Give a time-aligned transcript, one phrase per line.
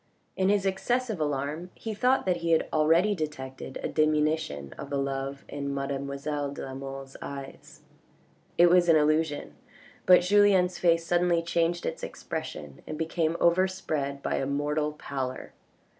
[0.35, 5.45] In his excessive alarm he thought that he already detected a diminution of the love
[5.47, 7.81] in mademoiselle de la Mole's eyes.
[8.57, 9.53] It was an illusion,
[10.07, 15.53] but Julien's face suddenly changed its expression and became overspread by a mortal pallor.